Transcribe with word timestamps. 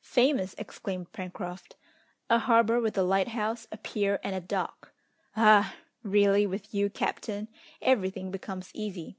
"Famous!" 0.00 0.54
exclaimed 0.56 1.12
Pencroft. 1.12 1.76
"A 2.30 2.38
harbour 2.38 2.80
with 2.80 2.96
a 2.96 3.02
lighthouse, 3.02 3.66
a 3.70 3.76
pier, 3.76 4.18
and 4.24 4.34
a 4.34 4.40
dock! 4.40 4.94
Ah! 5.36 5.74
really 6.02 6.46
with 6.46 6.72
you, 6.72 6.88
captain, 6.88 7.48
everything 7.82 8.30
becomes 8.30 8.70
easy." 8.72 9.18